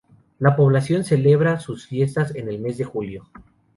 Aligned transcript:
La 0.39 0.55
población 0.55 1.03
celebra 1.03 1.59
sus 1.59 1.85
fiestas 1.85 2.33
en 2.33 2.49
el 2.49 2.57
mes 2.59 2.75
de 2.79 2.85
julio. 2.85 3.29